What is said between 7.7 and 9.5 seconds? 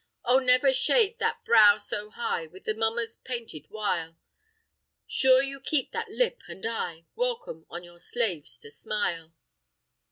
your slaves to smile."